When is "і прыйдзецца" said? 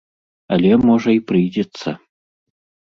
1.19-1.89